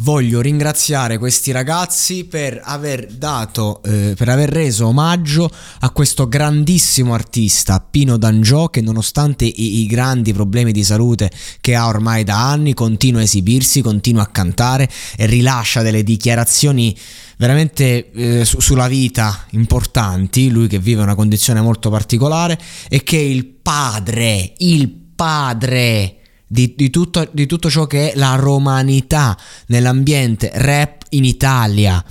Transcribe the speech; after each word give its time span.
Voglio 0.00 0.40
ringraziare 0.40 1.18
questi 1.18 1.50
ragazzi 1.50 2.24
per 2.24 2.60
aver 2.62 3.06
dato, 3.06 3.82
eh, 3.82 4.14
per 4.16 4.28
aver 4.28 4.48
reso 4.48 4.86
omaggio 4.86 5.50
a 5.80 5.90
questo 5.90 6.28
grandissimo 6.28 7.14
artista 7.14 7.80
Pino 7.80 8.16
D'Angio 8.16 8.68
che 8.68 8.80
nonostante 8.80 9.44
i, 9.44 9.80
i, 9.80 9.86
grandi 9.86 10.32
problemi 10.32 10.70
di 10.70 10.84
salute 10.84 11.32
che 11.60 11.74
ha 11.74 11.88
ormai 11.88 12.22
da 12.22 12.48
anni 12.48 12.74
continua 12.74 13.18
a 13.18 13.24
esibirsi, 13.24 13.80
continua 13.82 14.22
a 14.22 14.28
cantare 14.28 14.88
e 15.16 15.26
rilascia 15.26 15.82
delle 15.82 16.04
dichiarazioni 16.04 16.96
veramente 17.36 18.12
eh, 18.12 18.44
su, 18.44 18.60
sulla 18.60 18.86
vita 18.86 19.46
importanti, 19.50 20.48
lui 20.48 20.68
che 20.68 20.78
vive 20.78 21.02
una 21.02 21.16
condizione 21.16 21.60
molto 21.60 21.90
particolare 21.90 22.56
e 22.88 23.02
che 23.02 23.16
il 23.16 23.46
padre, 23.46 24.52
il 24.58 24.88
padre 25.16 26.17
di, 26.48 26.74
di, 26.74 26.90
tutto, 26.90 27.28
di 27.30 27.46
tutto 27.46 27.70
ciò 27.70 27.86
che 27.86 28.12
è 28.12 28.16
la 28.16 28.34
romanità 28.34 29.36
nell'ambiente 29.66 30.50
rap 30.54 31.04
in 31.10 31.24
Italia. 31.24 32.02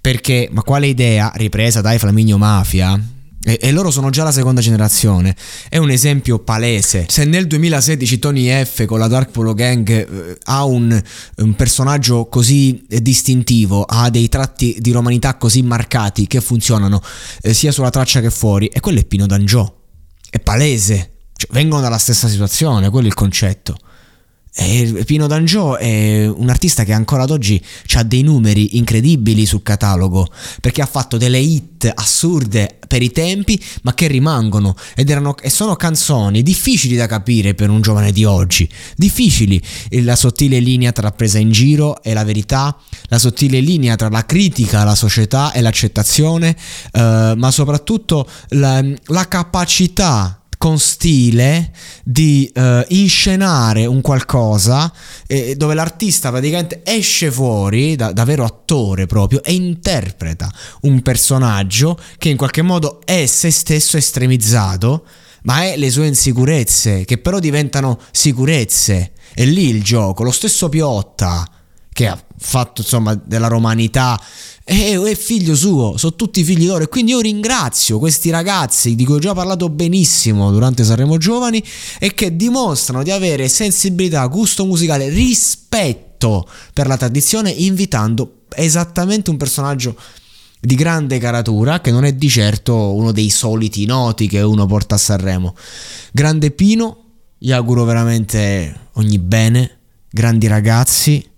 Perché, 0.00 0.48
ma 0.50 0.62
quale 0.62 0.86
idea, 0.86 1.30
ripresa 1.36 1.80
dai 1.80 1.98
Flaminio 1.98 2.36
Mafia, 2.36 3.00
e, 3.46 3.70
loro 3.72 3.90
sono 3.90 4.08
già 4.08 4.24
la 4.24 4.32
seconda 4.32 4.62
generazione. 4.62 5.36
È 5.68 5.76
un 5.76 5.90
esempio 5.90 6.38
palese. 6.38 7.06
Se 7.08 7.24
nel 7.24 7.46
2016 7.46 8.18
Tony 8.18 8.64
F 8.64 8.86
con 8.86 8.98
la 8.98 9.06
Dark 9.06 9.30
Polo 9.30 9.52
Gang 9.52 9.88
eh, 9.88 10.38
ha 10.44 10.64
un, 10.64 11.02
un, 11.36 11.54
personaggio 11.54 12.26
così 12.26 12.84
distintivo, 12.88 13.82
ha 13.82 14.08
dei 14.08 14.28
tratti 14.28 14.76
di 14.78 14.90
romanità 14.92 15.36
così 15.36 15.62
marcati 15.62 16.26
che 16.26 16.40
funzionano 16.40 17.02
eh, 17.42 17.52
sia 17.52 17.70
sulla 17.70 17.90
traccia 17.90 18.22
che 18.22 18.30
fuori, 18.30 18.66
e 18.68 18.80
quello 18.80 19.00
è 19.00 19.04
Pino 19.04 19.26
D'Angio. 19.26 19.80
È 20.30 20.40
palese. 20.40 21.13
Cioè, 21.36 21.50
vengono 21.52 21.80
dalla 21.80 21.98
stessa 21.98 22.28
situazione, 22.28 22.90
quello 22.90 23.06
è 23.06 23.08
il 23.08 23.14
concetto. 23.14 23.76
E 24.56 25.02
Pino 25.04 25.26
D'Angio 25.26 25.76
è 25.78 26.28
un 26.28 26.48
artista 26.48 26.84
che 26.84 26.92
ancora 26.92 27.24
ad 27.24 27.32
oggi 27.32 27.60
ha 27.94 28.04
dei 28.04 28.22
numeri 28.22 28.76
incredibili 28.76 29.46
sul 29.46 29.64
catalogo 29.64 30.28
perché 30.60 30.80
ha 30.80 30.86
fatto 30.86 31.16
delle 31.16 31.40
hit 31.40 31.90
assurde 31.92 32.78
per 32.86 33.02
i 33.02 33.10
tempi 33.10 33.60
ma 33.82 33.94
che 33.94 34.06
rimangono 34.06 34.76
ed 34.94 35.10
erano, 35.10 35.36
e 35.38 35.50
sono 35.50 35.74
canzoni 35.74 36.44
difficili 36.44 36.94
da 36.94 37.06
capire 37.06 37.54
per 37.54 37.68
un 37.68 37.80
giovane 37.80 38.12
di 38.12 38.24
oggi 38.24 38.68
difficili 38.94 39.60
la 40.02 40.14
sottile 40.14 40.60
linea 40.60 40.92
tra 40.92 41.10
presa 41.10 41.38
in 41.38 41.50
giro 41.50 42.00
e 42.00 42.14
la 42.14 42.22
verità 42.22 42.76
la 43.08 43.18
sottile 43.18 43.58
linea 43.58 43.96
tra 43.96 44.08
la 44.08 44.24
critica 44.24 44.82
alla 44.82 44.94
società 44.94 45.50
e 45.50 45.62
l'accettazione 45.62 46.56
eh, 46.92 47.34
ma 47.36 47.50
soprattutto 47.50 48.24
la, 48.50 48.80
la 49.06 49.26
capacità 49.26 50.43
con 50.64 50.78
stile 50.78 51.72
di 52.04 52.50
uh, 52.54 52.82
inscenare 52.88 53.84
un 53.84 54.00
qualcosa 54.00 54.90
eh, 55.26 55.56
dove 55.56 55.74
l'artista 55.74 56.30
praticamente 56.30 56.80
esce 56.82 57.30
fuori 57.30 57.96
da, 57.96 58.12
da, 58.12 58.24
vero 58.24 58.44
attore 58.44 59.04
proprio 59.04 59.42
e 59.42 59.52
interpreta 59.52 60.50
un 60.82 61.02
personaggio 61.02 61.98
che 62.16 62.30
in 62.30 62.38
qualche 62.38 62.62
modo 62.62 63.02
è 63.04 63.26
se 63.26 63.50
stesso 63.50 63.98
estremizzato 63.98 65.04
ma 65.42 65.64
è 65.64 65.76
le 65.76 65.90
sue 65.90 66.06
insicurezze 66.06 67.04
che 67.04 67.18
però 67.18 67.40
diventano 67.40 68.00
sicurezze. 68.10 69.12
È 69.34 69.44
lì 69.44 69.68
il 69.68 69.82
gioco 69.82 70.22
lo 70.22 70.30
stesso 70.30 70.70
Piotta 70.70 71.46
che 71.92 72.06
ha 72.06 72.18
fatto 72.44 72.82
insomma 72.82 73.14
della 73.14 73.48
romanità. 73.48 74.20
E 74.66 74.98
è 74.98 75.14
figlio 75.14 75.54
suo, 75.54 75.96
sono 75.96 76.14
tutti 76.14 76.44
figli 76.44 76.66
loro. 76.66 76.84
E 76.84 76.88
quindi 76.88 77.12
io 77.12 77.20
ringrazio 77.20 77.98
questi 77.98 78.30
ragazzi 78.30 78.94
di 78.94 79.04
cui 79.04 79.14
ho 79.14 79.18
già 79.18 79.34
parlato 79.34 79.68
benissimo 79.68 80.50
durante 80.50 80.84
Sanremo 80.84 81.18
Giovani 81.18 81.62
e 81.98 82.14
che 82.14 82.36
dimostrano 82.36 83.02
di 83.02 83.10
avere 83.10 83.48
sensibilità, 83.48 84.26
gusto 84.26 84.64
musicale, 84.64 85.08
rispetto 85.08 86.46
per 86.72 86.86
la 86.86 86.96
tradizione 86.96 87.50
invitando 87.50 88.44
esattamente 88.54 89.30
un 89.30 89.36
personaggio 89.36 89.96
di 90.60 90.76
grande 90.76 91.18
caratura 91.18 91.80
che 91.82 91.90
non 91.90 92.04
è 92.04 92.14
di 92.14 92.28
certo 92.30 92.94
uno 92.94 93.12
dei 93.12 93.28
soliti 93.28 93.84
noti 93.84 94.28
che 94.28 94.40
uno 94.40 94.64
porta 94.64 94.94
a 94.94 94.98
Sanremo. 94.98 95.54
Grande 96.10 96.50
Pino, 96.52 97.02
gli 97.36 97.52
auguro 97.52 97.84
veramente 97.84 98.88
ogni 98.92 99.18
bene, 99.18 99.78
grandi 100.08 100.46
ragazzi 100.46 101.32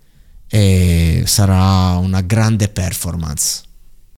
e 0.48 1.22
sarà 1.26 1.96
una 1.96 2.20
grande 2.20 2.68
performance. 2.68 3.65